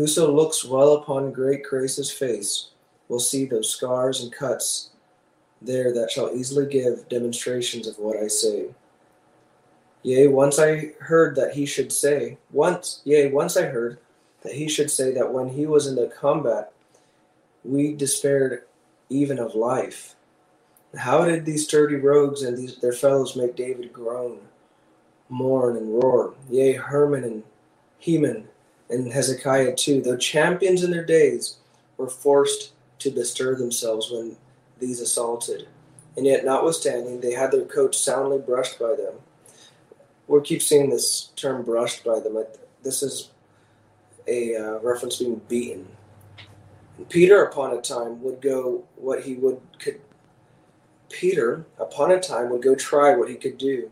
Whoso 0.00 0.32
looks 0.32 0.64
well 0.64 0.94
upon 0.94 1.30
great 1.30 1.62
Grace's 1.62 2.10
face 2.10 2.70
will 3.08 3.20
see 3.20 3.44
those 3.44 3.68
scars 3.68 4.22
and 4.22 4.32
cuts 4.32 4.92
there 5.60 5.92
that 5.92 6.10
shall 6.10 6.34
easily 6.34 6.64
give 6.64 7.06
demonstrations 7.10 7.86
of 7.86 7.98
what 7.98 8.16
I 8.16 8.28
say. 8.28 8.70
Yea, 10.02 10.28
once 10.28 10.58
I 10.58 10.92
heard 11.00 11.36
that 11.36 11.52
he 11.52 11.66
should 11.66 11.92
say, 11.92 12.38
once, 12.50 13.02
yea, 13.04 13.30
once 13.30 13.58
I 13.58 13.64
heard 13.64 13.98
that 14.40 14.54
he 14.54 14.70
should 14.70 14.90
say 14.90 15.12
that 15.12 15.34
when 15.34 15.50
he 15.50 15.66
was 15.66 15.86
in 15.86 15.96
the 15.96 16.06
combat, 16.06 16.72
we 17.62 17.94
despaired 17.94 18.62
even 19.10 19.38
of 19.38 19.54
life. 19.54 20.14
How 20.96 21.26
did 21.26 21.44
these 21.44 21.66
sturdy 21.66 21.96
rogues 21.96 22.40
and 22.40 22.56
these, 22.56 22.78
their 22.78 22.94
fellows 22.94 23.36
make 23.36 23.54
David 23.54 23.92
groan, 23.92 24.38
mourn, 25.28 25.76
and 25.76 25.92
roar? 25.92 26.32
Yea, 26.48 26.72
Herman 26.72 27.24
and 27.24 27.42
Heman 27.98 28.48
and 28.90 29.12
Hezekiah 29.12 29.76
too, 29.76 30.02
though 30.02 30.16
champions 30.16 30.82
in 30.82 30.90
their 30.90 31.04
days, 31.04 31.56
were 31.96 32.08
forced 32.08 32.72
to 32.98 33.10
bestir 33.10 33.54
themselves 33.54 34.10
when 34.10 34.36
these 34.78 35.00
assaulted. 35.00 35.68
And 36.16 36.26
yet, 36.26 36.44
notwithstanding, 36.44 37.20
they 37.20 37.32
had 37.32 37.52
their 37.52 37.64
coats 37.64 37.98
soundly 37.98 38.38
brushed 38.38 38.78
by 38.78 38.94
them. 38.96 39.14
We 40.26 40.40
keep 40.42 40.62
seeing 40.62 40.90
this 40.90 41.30
term 41.36 41.64
brushed 41.64 42.04
by 42.04 42.20
them. 42.20 42.42
This 42.82 43.02
is 43.02 43.30
a 44.26 44.56
uh, 44.56 44.78
reference 44.80 45.16
being 45.18 45.40
beaten. 45.48 45.88
Peter, 47.08 47.44
upon 47.44 47.76
a 47.76 47.80
time, 47.80 48.22
would 48.22 48.40
go 48.40 48.84
what 48.96 49.22
he 49.22 49.34
would 49.34 49.60
could 49.78 50.00
Peter, 51.08 51.66
upon 51.78 52.12
a 52.12 52.20
time, 52.20 52.50
would 52.50 52.62
go 52.62 52.74
try 52.74 53.16
what 53.16 53.28
he 53.28 53.34
could 53.34 53.58
do. 53.58 53.90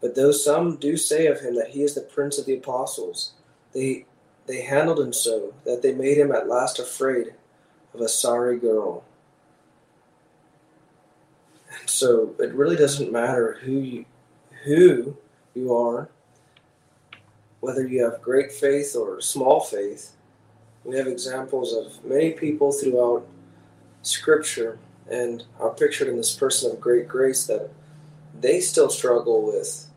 But 0.00 0.14
though 0.14 0.32
some 0.32 0.76
do 0.76 0.96
say 0.96 1.26
of 1.26 1.40
him 1.40 1.54
that 1.56 1.68
he 1.68 1.82
is 1.82 1.94
the 1.94 2.00
prince 2.00 2.38
of 2.38 2.46
the 2.46 2.54
apostles, 2.54 3.32
they 3.72 4.06
they 4.46 4.62
handled 4.62 5.00
him 5.00 5.12
so 5.12 5.54
that 5.64 5.82
they 5.82 5.92
made 5.92 6.18
him 6.18 6.32
at 6.32 6.48
last 6.48 6.78
afraid 6.78 7.34
of 7.94 8.00
a 8.00 8.08
sorry 8.08 8.58
girl. 8.58 9.04
And 11.80 11.88
so 11.88 12.34
it 12.38 12.54
really 12.54 12.76
doesn't 12.76 13.12
matter 13.12 13.58
who 13.62 13.72
you 13.72 14.04
who 14.64 15.16
you 15.54 15.72
are, 15.74 16.08
whether 17.60 17.86
you 17.86 18.02
have 18.02 18.20
great 18.20 18.50
faith 18.50 18.96
or 18.96 19.20
small 19.20 19.60
faith. 19.60 20.12
We 20.84 20.96
have 20.96 21.06
examples 21.06 21.72
of 21.72 22.04
many 22.04 22.32
people 22.32 22.72
throughout 22.72 23.26
Scripture 24.02 24.78
and 25.08 25.44
are 25.60 25.70
pictured 25.70 26.08
in 26.08 26.16
this 26.16 26.34
person 26.34 26.72
of 26.72 26.80
great 26.80 27.06
grace 27.06 27.46
that 27.46 27.70
they 28.40 28.60
still 28.60 28.90
struggle 28.90 29.46
with 29.46 29.88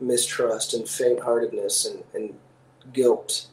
mistrust 0.00 0.74
and 0.74 0.88
faint-heartedness 0.88 1.86
and, 1.86 2.02
and 2.14 2.34
guilt. 2.92 3.46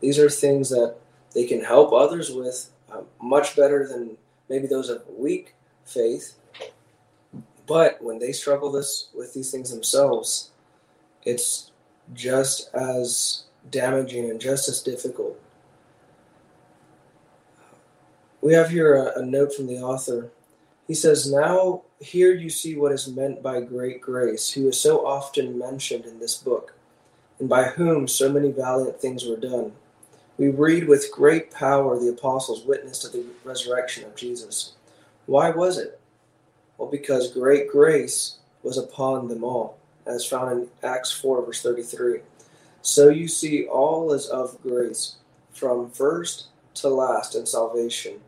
These 0.00 0.18
are 0.18 0.30
things 0.30 0.70
that 0.70 0.96
they 1.34 1.46
can 1.46 1.62
help 1.62 1.92
others 1.92 2.30
with 2.30 2.70
uh, 2.92 3.02
much 3.20 3.56
better 3.56 3.86
than 3.88 4.16
maybe 4.48 4.66
those 4.66 4.88
of 4.88 5.02
weak 5.08 5.54
faith. 5.84 6.34
But 7.66 8.02
when 8.02 8.18
they 8.18 8.32
struggle 8.32 8.70
this 8.70 9.08
with 9.14 9.32
these 9.32 9.50
things 9.50 9.70
themselves, 9.70 10.50
it's 11.24 11.70
just 12.12 12.74
as 12.74 13.44
damaging 13.70 14.28
and 14.30 14.40
just 14.40 14.68
as 14.68 14.82
difficult 14.82 15.40
we 18.44 18.52
have 18.52 18.68
here 18.68 18.94
a, 18.94 19.20
a 19.20 19.24
note 19.24 19.54
from 19.54 19.66
the 19.66 19.78
author. 19.78 20.30
He 20.86 20.92
says, 20.92 21.32
Now 21.32 21.82
here 21.98 22.34
you 22.34 22.50
see 22.50 22.76
what 22.76 22.92
is 22.92 23.08
meant 23.08 23.42
by 23.42 23.62
great 23.62 24.02
grace, 24.02 24.50
who 24.50 24.68
is 24.68 24.78
so 24.78 25.04
often 25.06 25.58
mentioned 25.58 26.04
in 26.04 26.20
this 26.20 26.36
book, 26.36 26.74
and 27.40 27.48
by 27.48 27.64
whom 27.64 28.06
so 28.06 28.30
many 28.30 28.52
valiant 28.52 29.00
things 29.00 29.24
were 29.24 29.38
done. 29.38 29.72
We 30.38 30.48
read 30.48 30.88
with 30.88 31.12
great 31.12 31.52
power 31.52 31.98
the 31.98 32.08
apostles 32.08 32.64
witnessed 32.64 33.02
to 33.02 33.08
the 33.08 33.24
resurrection 33.44 34.04
of 34.04 34.16
Jesus. 34.16 34.72
Why 35.26 35.50
was 35.50 35.78
it? 35.78 36.00
Well, 36.76 36.90
because 36.90 37.32
great 37.32 37.70
grace 37.70 38.38
was 38.62 38.78
upon 38.78 39.28
them 39.28 39.44
all, 39.44 39.78
as 40.06 40.26
found 40.26 40.52
in 40.52 40.68
Acts 40.82 41.12
4, 41.12 41.46
verse 41.46 41.62
33. 41.62 42.20
So 42.82 43.08
you 43.08 43.28
see, 43.28 43.66
all 43.66 44.12
is 44.12 44.26
of 44.26 44.60
grace, 44.62 45.16
from 45.52 45.90
first 45.90 46.46
to 46.74 46.88
last 46.88 47.36
in 47.36 47.46
salvation 47.46 48.20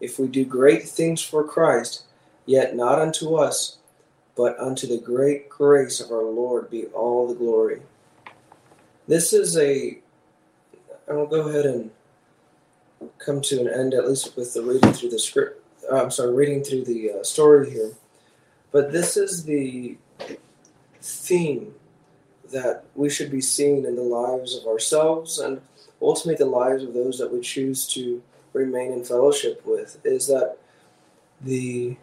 if 0.00 0.18
we 0.18 0.28
do 0.28 0.44
great 0.44 0.88
things 0.88 1.22
for 1.22 1.44
Christ, 1.44 2.04
yet 2.44 2.76
not 2.76 2.98
unto 2.98 3.34
us, 3.34 3.78
but 4.36 4.58
unto 4.58 4.86
the 4.86 4.98
great 4.98 5.48
grace 5.48 6.00
of 6.00 6.10
our 6.10 6.24
Lord 6.24 6.70
be 6.70 6.86
all 6.86 7.26
the 7.26 7.34
glory. 7.34 7.80
This 9.08 9.32
is 9.32 9.56
a, 9.56 9.98
I 11.08 11.12
will 11.12 11.26
go 11.26 11.48
ahead 11.48 11.66
and 11.66 11.90
come 13.18 13.40
to 13.42 13.60
an 13.60 13.68
end, 13.68 13.94
at 13.94 14.08
least 14.08 14.36
with 14.36 14.54
the 14.54 14.62
reading 14.62 14.92
through 14.92 15.10
the 15.10 15.18
script. 15.18 15.62
Uh, 15.90 16.02
I'm 16.02 16.10
sorry, 16.10 16.34
reading 16.34 16.64
through 16.64 16.84
the 16.84 17.12
uh, 17.12 17.22
story 17.22 17.70
here. 17.70 17.92
But 18.72 18.92
this 18.92 19.16
is 19.16 19.44
the 19.44 19.96
theme 21.00 21.74
that 22.50 22.84
we 22.94 23.08
should 23.08 23.30
be 23.30 23.40
seeing 23.40 23.84
in 23.84 23.96
the 23.96 24.02
lives 24.02 24.56
of 24.56 24.66
ourselves 24.66 25.38
and 25.38 25.60
ultimately 26.00 26.44
the 26.44 26.50
lives 26.50 26.82
of 26.82 26.94
those 26.94 27.18
that 27.18 27.32
we 27.32 27.40
choose 27.40 27.86
to 27.86 28.22
remain 28.52 28.92
in 28.92 29.04
fellowship 29.04 29.64
with 29.66 29.98
is 30.04 30.26
that 30.28 30.56
the 31.40 31.96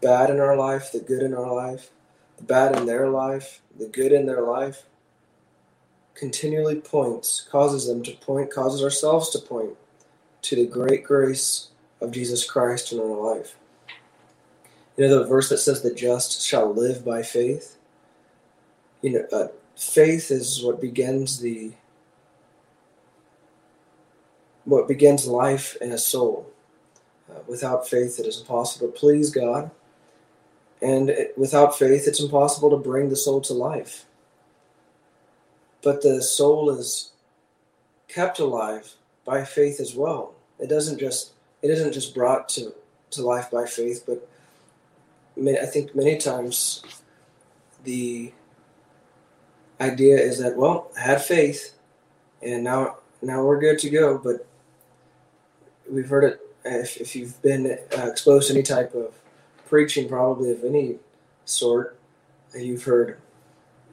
bad 0.00 0.30
in 0.30 0.40
our 0.40 0.56
life, 0.56 0.92
the 0.92 1.00
good 1.00 1.22
in 1.22 1.34
our 1.34 1.52
life, 1.54 1.90
the 2.36 2.44
bad 2.44 2.76
in 2.76 2.86
their 2.86 3.08
life, 3.08 3.60
the 3.78 3.86
good 3.86 4.12
in 4.12 4.26
their 4.26 4.42
life, 4.42 4.84
continually 6.14 6.76
points, 6.76 7.46
causes 7.50 7.86
them 7.86 8.02
to 8.04 8.12
point, 8.12 8.52
causes 8.52 8.82
ourselves 8.82 9.30
to 9.30 9.38
point 9.38 9.76
to 10.42 10.56
the 10.56 10.66
great 10.66 11.04
grace 11.04 11.68
of 12.00 12.12
Jesus 12.12 12.48
Christ 12.48 12.92
in 12.92 13.00
our 13.00 13.36
life. 13.36 13.56
You 14.96 15.08
know 15.08 15.18
the 15.18 15.26
verse 15.26 15.48
that 15.48 15.58
says, 15.58 15.82
"The 15.82 15.92
just 15.92 16.42
shall 16.42 16.72
live 16.72 17.04
by 17.04 17.22
faith." 17.22 17.76
You 19.02 19.10
know, 19.10 19.26
uh, 19.32 19.48
faith 19.76 20.30
is 20.30 20.62
what 20.62 20.80
begins 20.80 21.40
the 21.40 21.72
what 24.64 24.88
begins 24.88 25.26
life 25.26 25.76
in 25.80 25.92
a 25.92 25.98
soul. 25.98 26.46
Uh, 27.28 27.40
without 27.46 27.88
faith, 27.88 28.20
it 28.20 28.26
is 28.26 28.40
impossible 28.40 28.86
to 28.88 28.92
please 28.92 29.30
God, 29.30 29.70
and 30.80 31.10
it, 31.10 31.36
without 31.36 31.76
faith, 31.76 32.06
it's 32.06 32.20
impossible 32.20 32.70
to 32.70 32.76
bring 32.76 33.08
the 33.08 33.16
soul 33.16 33.40
to 33.42 33.52
life. 33.52 34.06
But 35.84 36.02
the 36.02 36.22
soul 36.22 36.70
is 36.70 37.12
kept 38.08 38.38
alive 38.38 38.94
by 39.24 39.44
faith 39.44 39.80
as 39.80 39.94
well. 39.94 40.34
It 40.58 40.68
doesn't 40.68 40.98
just 40.98 41.32
it 41.62 41.70
isn't 41.70 41.92
just 41.92 42.14
brought 42.14 42.48
to 42.50 42.74
to 43.10 43.22
life 43.22 43.50
by 43.50 43.66
faith, 43.66 44.04
but 44.06 44.26
I 45.36 45.66
think 45.66 45.94
many 45.94 46.16
times 46.16 46.82
the 47.84 48.32
idea 49.80 50.16
is 50.16 50.38
that 50.38 50.56
well, 50.56 50.90
I 50.96 51.00
had 51.00 51.22
faith, 51.22 51.74
and 52.42 52.64
now 52.64 52.98
now 53.20 53.44
we're 53.44 53.60
good 53.60 53.78
to 53.80 53.90
go. 53.90 54.18
But 54.18 54.46
we've 55.90 56.08
heard 56.08 56.24
it 56.24 56.40
if, 56.64 56.96
if 56.96 57.14
you've 57.14 57.40
been 57.42 57.78
uh, 57.96 58.06
exposed 58.06 58.48
to 58.48 58.54
any 58.54 58.62
type 58.62 58.94
of 58.94 59.14
preaching, 59.66 60.08
probably 60.08 60.50
of 60.50 60.64
any 60.64 60.96
sort, 61.44 61.98
you've 62.56 62.84
heard, 62.84 63.18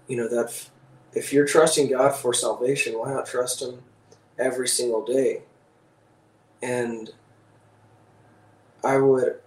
you 0.07 0.15
know, 0.15 0.27
that 0.27 0.69
if 1.13 1.33
you're 1.33 1.45
trusting 1.45 1.89
God 1.89 2.15
for 2.15 2.33
salvation, 2.33 2.97
why 2.97 3.13
not 3.13 3.25
trust 3.25 3.61
Him 3.61 3.81
every 4.39 4.67
single 4.67 5.03
day? 5.03 5.41
And 6.61 7.09
I 8.83 8.97
would 8.97 9.39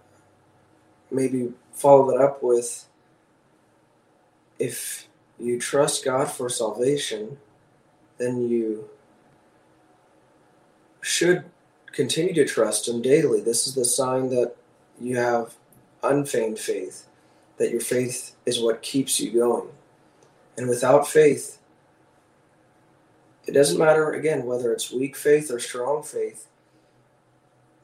maybe 1.11 1.53
follow 1.73 2.11
that 2.11 2.23
up 2.23 2.43
with 2.43 2.87
if 4.59 5.07
you 5.39 5.59
trust 5.59 6.05
God 6.05 6.29
for 6.29 6.49
salvation, 6.49 7.37
then 8.17 8.47
you 8.47 8.89
should 11.01 11.45
continue 11.91 12.33
to 12.33 12.45
trust 12.45 12.87
Him 12.87 13.01
daily. 13.01 13.41
This 13.41 13.67
is 13.67 13.75
the 13.75 13.85
sign 13.85 14.29
that 14.29 14.55
you 14.99 15.17
have 15.17 15.55
unfeigned 16.03 16.59
faith, 16.59 17.07
that 17.57 17.71
your 17.71 17.81
faith 17.81 18.35
is 18.45 18.61
what 18.61 18.81
keeps 18.81 19.19
you 19.19 19.31
going. 19.31 19.67
And 20.57 20.69
without 20.69 21.07
faith, 21.07 21.59
it 23.45 23.51
doesn't 23.51 23.77
matter, 23.77 24.13
again, 24.13 24.45
whether 24.45 24.71
it's 24.73 24.91
weak 24.91 25.15
faith 25.15 25.51
or 25.51 25.59
strong 25.59 26.01
faith, 26.01 26.47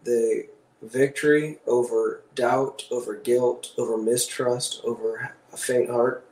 the 0.03 0.47
victory 0.81 1.59
over 1.67 2.23
doubt, 2.33 2.85
over 2.89 3.15
guilt, 3.15 3.73
over 3.77 3.97
mistrust, 3.97 4.81
over 4.83 5.35
a 5.53 5.57
faint 5.57 5.89
heart 5.89 6.25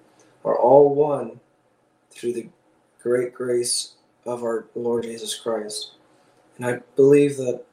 are 0.44 0.58
all 0.58 0.96
won 0.96 1.40
through 2.12 2.34
the 2.34 2.50
great 3.02 3.34
grace 3.34 3.94
of 4.26 4.44
our 4.44 4.66
Lord 4.76 5.04
Jesus 5.04 5.36
Christ. 5.36 5.92
And 6.58 6.66
I 6.66 6.80
believe 6.96 7.38
that, 7.38 7.64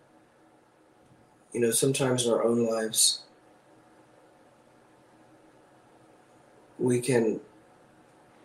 you 1.53 1.61
know, 1.61 1.71
sometimes 1.71 2.27
in 2.27 2.33
our 2.33 2.45
own 2.45 2.67
lives, 2.67 3.23
we 6.79 7.01
can 7.01 7.41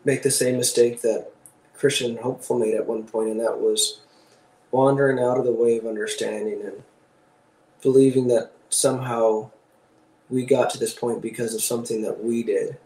make 0.05 0.23
the 0.23 0.31
same 0.31 0.57
mistake 0.57 1.01
that 1.01 1.31
Christian 1.73 2.17
Hopeful 2.17 2.59
made 2.59 2.75
at 2.75 2.85
one 2.85 3.03
point, 3.03 3.29
and 3.29 3.39
that 3.39 3.59
was 3.59 4.01
wandering 4.71 5.19
out 5.19 5.37
of 5.37 5.45
the 5.45 5.51
way 5.51 5.77
of 5.77 5.85
understanding 5.85 6.61
and 6.63 6.83
believing 7.81 8.27
that 8.27 8.51
somehow 8.69 9.49
we 10.29 10.45
got 10.45 10.69
to 10.69 10.79
this 10.79 10.93
point 10.93 11.21
because 11.21 11.53
of 11.53 11.61
something 11.61 12.01
that 12.03 12.23
we 12.23 12.43
did. 12.43 12.77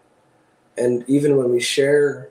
And 0.77 1.03
even 1.07 1.37
when 1.37 1.51
we 1.51 1.59
share 1.59 2.29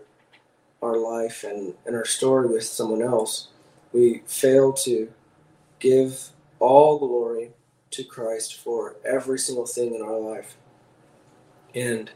our 0.83 0.97
life 0.97 1.44
and, 1.44 1.75
and 1.87 1.94
our 1.94 2.05
story 2.05 2.49
with 2.49 2.64
someone 2.64 3.01
else, 3.01 3.49
we 3.92 4.23
fail 4.27 4.73
to 4.73 5.11
give 5.79 6.31
all 6.59 6.99
glory 6.99 7.53
to 7.92 8.05
Christ 8.05 8.57
for 8.57 8.97
every 9.05 9.38
single 9.38 9.66
thing 9.66 9.94
in 9.94 10.03
our 10.03 10.18
life. 10.18 10.57
And 11.75 12.11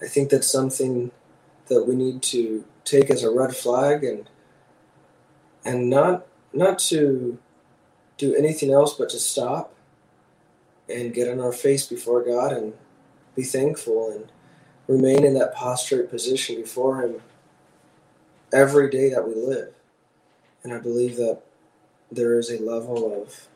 I 0.00 0.06
think 0.06 0.30
that's 0.30 0.50
something 0.50 1.12
that 1.72 1.86
we 1.86 1.94
need 1.94 2.22
to 2.22 2.64
take 2.84 3.10
as 3.10 3.22
a 3.22 3.30
red 3.30 3.54
flag 3.54 4.04
and 4.04 4.28
and 5.64 5.88
not 5.88 6.26
not 6.52 6.78
to 6.78 7.38
do 8.16 8.34
anything 8.34 8.72
else 8.72 8.94
but 8.94 9.08
to 9.08 9.18
stop 9.18 9.74
and 10.88 11.14
get 11.14 11.28
on 11.28 11.40
our 11.40 11.52
face 11.52 11.86
before 11.86 12.22
God 12.22 12.52
and 12.52 12.74
be 13.34 13.42
thankful 13.42 14.10
and 14.10 14.30
remain 14.86 15.24
in 15.24 15.34
that 15.34 15.56
prostrate 15.56 16.10
position 16.10 16.56
before 16.56 17.02
Him 17.02 17.22
every 18.52 18.90
day 18.90 19.08
that 19.10 19.26
we 19.26 19.34
live. 19.34 19.72
And 20.62 20.72
I 20.72 20.78
believe 20.78 21.16
that 21.16 21.40
there 22.10 22.38
is 22.38 22.50
a 22.50 22.62
level 22.62 23.22
of, 23.22 23.48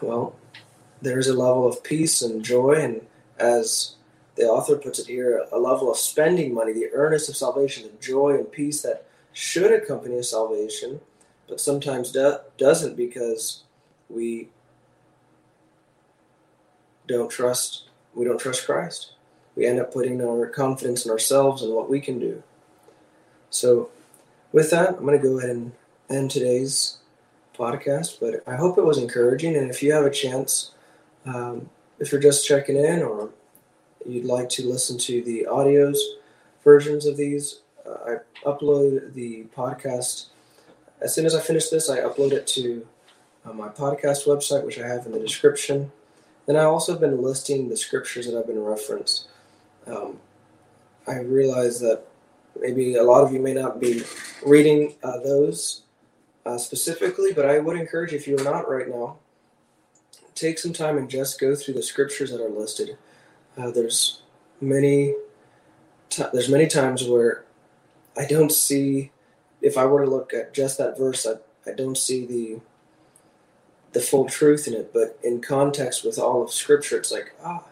well, 0.00 0.36
there 1.00 1.18
is 1.18 1.28
a 1.28 1.38
level 1.38 1.66
of 1.66 1.82
peace 1.82 2.22
and 2.22 2.44
joy, 2.44 2.72
and 2.72 3.00
as 3.38 3.94
the 4.38 4.46
author 4.48 4.76
puts 4.76 4.98
it 5.00 5.06
here, 5.06 5.44
a 5.52 5.58
level 5.58 5.90
of 5.90 5.98
spending 5.98 6.54
money, 6.54 6.72
the 6.72 6.90
earnest 6.92 7.28
of 7.28 7.36
salvation, 7.36 7.82
the 7.82 8.04
joy 8.04 8.36
and 8.36 8.50
peace 8.50 8.82
that 8.82 9.06
should 9.32 9.72
accompany 9.72 10.22
salvation, 10.22 11.00
but 11.48 11.60
sometimes 11.60 12.12
do- 12.12 12.38
doesn't 12.56 12.96
because 12.96 13.64
we 14.08 14.48
don't 17.06 17.30
trust 17.30 17.88
we 18.14 18.24
don't 18.24 18.38
trust 18.38 18.66
Christ. 18.66 19.12
We 19.54 19.66
end 19.66 19.78
up 19.78 19.92
putting 19.92 20.20
our 20.22 20.46
confidence 20.48 21.04
in 21.04 21.10
ourselves 21.10 21.62
and 21.62 21.72
what 21.72 21.88
we 21.88 22.00
can 22.00 22.18
do. 22.18 22.42
So, 23.50 23.90
with 24.52 24.70
that, 24.70 24.96
I'm 24.96 25.04
going 25.04 25.20
to 25.20 25.22
go 25.22 25.38
ahead 25.38 25.50
and 25.50 25.72
end 26.10 26.30
today's 26.30 26.98
podcast. 27.56 28.18
But 28.20 28.42
I 28.46 28.56
hope 28.56 28.76
it 28.76 28.84
was 28.84 28.98
encouraging. 28.98 29.56
And 29.56 29.70
if 29.70 29.82
you 29.82 29.92
have 29.92 30.04
a 30.04 30.10
chance, 30.10 30.72
um, 31.26 31.70
if 32.00 32.10
you're 32.10 32.20
just 32.20 32.46
checking 32.46 32.76
in 32.76 33.02
or 33.02 33.30
you'd 34.06 34.24
like 34.24 34.48
to 34.50 34.68
listen 34.68 34.98
to 34.98 35.22
the 35.22 35.46
audios 35.50 35.98
versions 36.64 37.06
of 37.06 37.16
these, 37.16 37.60
uh, 37.86 37.96
I 38.06 38.48
upload 38.48 39.14
the 39.14 39.46
podcast. 39.56 40.26
As 41.00 41.14
soon 41.14 41.26
as 41.26 41.34
I 41.34 41.40
finish 41.40 41.68
this, 41.68 41.88
I 41.88 42.00
upload 42.00 42.32
it 42.32 42.46
to 42.48 42.86
uh, 43.44 43.52
my 43.52 43.68
podcast 43.68 44.26
website, 44.26 44.64
which 44.64 44.78
I 44.78 44.86
have 44.86 45.06
in 45.06 45.12
the 45.12 45.20
description. 45.20 45.92
Then 46.46 46.56
I 46.56 46.64
also 46.64 46.92
have 46.92 47.00
been 47.00 47.22
listing 47.22 47.68
the 47.68 47.76
scriptures 47.76 48.26
that 48.26 48.38
I've 48.38 48.46
been 48.46 48.62
referenced. 48.62 49.28
Um, 49.86 50.18
I 51.06 51.20
realize 51.20 51.80
that 51.80 52.02
maybe 52.60 52.96
a 52.96 53.02
lot 53.02 53.22
of 53.24 53.32
you 53.32 53.40
may 53.40 53.54
not 53.54 53.80
be 53.80 54.02
reading 54.44 54.94
uh, 55.02 55.18
those 55.20 55.82
uh, 56.44 56.58
specifically, 56.58 57.32
but 57.32 57.46
I 57.46 57.58
would 57.58 57.78
encourage 57.78 58.12
if 58.12 58.26
you're 58.26 58.42
not 58.42 58.68
right 58.68 58.88
now, 58.88 59.16
take 60.34 60.58
some 60.58 60.72
time 60.72 60.98
and 60.98 61.08
just 61.08 61.40
go 61.40 61.54
through 61.54 61.74
the 61.74 61.82
scriptures 61.82 62.30
that 62.30 62.40
are 62.40 62.48
listed. 62.48 62.96
Uh, 63.58 63.70
there's 63.70 64.22
many 64.60 65.14
t- 66.10 66.24
there's 66.32 66.48
many 66.48 66.66
times 66.66 67.04
where 67.04 67.44
I 68.16 68.24
don't 68.24 68.52
see 68.52 69.10
if 69.60 69.76
I 69.76 69.84
were 69.84 70.04
to 70.04 70.10
look 70.10 70.32
at 70.32 70.54
just 70.54 70.78
that 70.78 70.98
verse, 70.98 71.26
I, 71.26 71.34
I 71.68 71.74
don't 71.74 71.98
see 71.98 72.26
the 72.26 72.60
the 73.92 74.00
full 74.00 74.26
truth 74.26 74.68
in 74.68 74.74
it, 74.74 74.92
but 74.92 75.18
in 75.24 75.40
context 75.40 76.04
with 76.04 76.18
all 76.18 76.42
of 76.42 76.52
Scripture, 76.52 76.98
it's 76.98 77.10
like, 77.10 77.32
ah, 77.42 77.64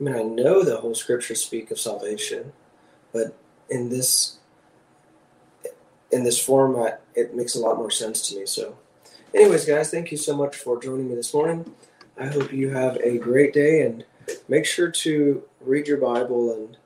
I 0.00 0.02
mean, 0.02 0.14
I 0.14 0.22
know 0.22 0.62
the 0.62 0.78
whole 0.78 0.94
Scripture 0.94 1.34
speak 1.34 1.70
of 1.70 1.78
salvation, 1.78 2.52
but 3.12 3.36
in 3.68 3.90
this 3.90 4.38
in 6.10 6.24
this 6.24 6.42
format, 6.42 7.02
it 7.14 7.34
makes 7.34 7.54
a 7.54 7.60
lot 7.60 7.76
more 7.76 7.90
sense 7.90 8.28
to 8.28 8.36
me. 8.36 8.46
So, 8.46 8.78
anyways, 9.34 9.66
guys, 9.66 9.90
thank 9.90 10.10
you 10.10 10.16
so 10.16 10.36
much 10.36 10.56
for 10.56 10.80
joining 10.80 11.08
me 11.08 11.14
this 11.14 11.34
morning. 11.34 11.74
I 12.18 12.26
hope 12.26 12.52
you 12.52 12.70
have 12.70 12.96
a 12.96 13.18
great 13.18 13.52
day, 13.52 13.82
and 13.82 14.04
make 14.48 14.66
sure 14.66 14.90
to 14.90 15.42
read 15.60 15.86
your 15.86 15.98
Bible 15.98 16.52
and 16.52 16.76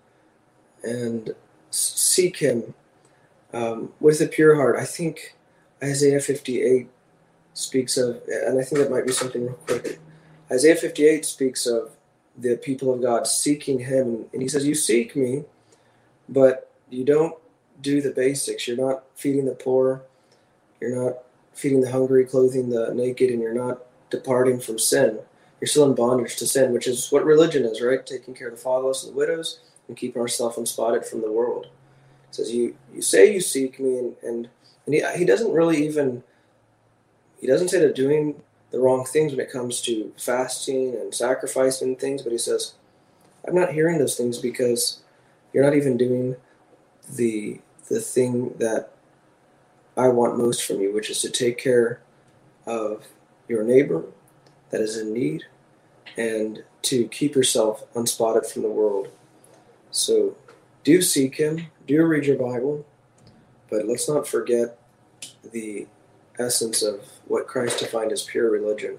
and 0.82 1.34
seek 1.70 2.38
Him 2.38 2.74
um, 3.52 3.92
with 4.00 4.20
a 4.20 4.26
pure 4.26 4.54
heart. 4.54 4.76
I 4.76 4.84
think 4.84 5.36
Isaiah 5.82 6.20
58 6.20 6.88
speaks 7.54 7.96
of, 7.96 8.22
and 8.28 8.58
I 8.58 8.62
think 8.62 8.80
that 8.80 8.90
might 8.90 9.06
be 9.06 9.12
something 9.12 9.46
real 9.46 9.54
quick. 9.54 10.00
Isaiah 10.50 10.76
58 10.76 11.24
speaks 11.24 11.66
of 11.66 11.90
the 12.36 12.56
people 12.56 12.92
of 12.92 13.02
God 13.02 13.26
seeking 13.26 13.80
Him, 13.80 14.26
and 14.32 14.42
He 14.42 14.48
says, 14.48 14.66
"You 14.66 14.74
seek 14.74 15.14
Me, 15.14 15.44
but 16.28 16.70
you 16.88 17.04
don't 17.04 17.34
do 17.80 18.00
the 18.00 18.10
basics. 18.10 18.66
You're 18.66 18.76
not 18.76 19.04
feeding 19.14 19.46
the 19.46 19.54
poor. 19.54 20.02
You're 20.80 21.04
not 21.04 21.18
feeding 21.54 21.80
the 21.80 21.90
hungry, 21.90 22.24
clothing 22.24 22.70
the 22.70 22.92
naked, 22.94 23.30
and 23.30 23.40
you're 23.40 23.54
not 23.54 23.80
departing 24.10 24.60
from 24.60 24.78
sin. 24.78 25.20
You're 25.60 25.68
still 25.68 25.84
in 25.84 25.94
bondage 25.94 26.36
to 26.36 26.46
sin, 26.46 26.72
which 26.72 26.86
is 26.86 27.12
what 27.12 27.24
religion 27.24 27.64
is, 27.64 27.82
right? 27.82 28.04
Taking 28.04 28.34
care 28.34 28.48
of 28.48 28.54
the 28.54 28.60
fatherless 28.60 29.04
and 29.04 29.12
the 29.12 29.16
widows 29.16 29.60
and 29.88 29.96
keeping 29.96 30.22
ourselves 30.22 30.56
unspotted 30.56 31.04
from 31.04 31.20
the 31.20 31.30
world. 31.30 31.66
says, 32.30 32.52
"You 32.52 32.76
you 32.94 33.02
say 33.02 33.32
you 33.32 33.40
seek 33.40 33.78
me," 33.78 33.98
and 33.98 34.16
and, 34.22 34.48
and 34.86 34.94
he, 34.94 35.04
he 35.16 35.24
doesn't 35.24 35.52
really 35.52 35.84
even 35.86 36.22
he 37.40 37.46
doesn't 37.46 37.68
say 37.68 37.78
they're 37.78 37.92
doing 37.92 38.42
the 38.70 38.78
wrong 38.78 39.04
things 39.04 39.32
when 39.32 39.40
it 39.40 39.50
comes 39.50 39.82
to 39.82 40.12
fasting 40.16 40.94
and 40.94 41.14
sacrificing 41.14 41.96
things, 41.96 42.22
but 42.22 42.32
he 42.32 42.38
says, 42.38 42.74
"I'm 43.46 43.54
not 43.54 43.72
hearing 43.72 43.98
those 43.98 44.16
things 44.16 44.38
because 44.38 45.00
you're 45.52 45.64
not 45.64 45.76
even 45.76 45.96
doing 45.96 46.36
the 47.08 47.60
the 47.88 48.00
thing 48.00 48.54
that 48.58 48.92
I 49.96 50.08
want 50.08 50.38
most 50.38 50.64
from 50.64 50.80
you, 50.80 50.94
which 50.94 51.10
is 51.10 51.20
to 51.22 51.30
take 51.30 51.58
care 51.58 52.00
of 52.64 53.06
your 53.48 53.64
neighbor 53.64 54.04
that 54.70 54.80
is 54.80 54.98
in 54.98 55.12
need 55.12 55.44
and 56.16 56.64
to 56.82 57.06
keep 57.08 57.34
yourself 57.34 57.84
unspotted 57.94 58.46
from 58.46 58.62
the 58.62 58.70
world. 58.70 59.08
So 59.90 60.36
do 60.84 61.02
seek 61.02 61.36
Him, 61.36 61.66
do 61.86 62.02
read 62.04 62.26
your 62.26 62.38
Bible, 62.38 62.86
but 63.68 63.86
let's 63.86 64.08
not 64.08 64.26
forget 64.26 64.78
the 65.52 65.86
essence 66.38 66.82
of 66.82 67.04
what 67.26 67.46
Christ 67.46 67.78
defined 67.78 68.12
as 68.12 68.22
pure 68.22 68.50
religion. 68.50 68.98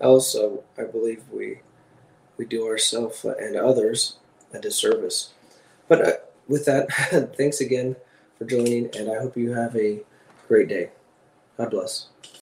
Uh, 0.00 0.20
I 0.78 0.84
believe 0.84 1.22
we 1.30 1.60
we 2.36 2.44
do 2.44 2.66
ourselves 2.66 3.24
and 3.24 3.56
others 3.56 4.16
a 4.54 4.60
disservice. 4.60 5.32
But 5.88 6.06
uh, 6.06 6.12
with 6.46 6.64
that, 6.66 7.34
thanks 7.36 7.60
again 7.60 7.96
for 8.38 8.44
joining, 8.44 8.94
and 8.96 9.10
I 9.10 9.20
hope 9.20 9.36
you 9.36 9.52
have 9.52 9.74
a 9.76 10.00
great 10.46 10.68
day. 10.68 10.90
God 11.56 11.70
bless. 11.70 12.06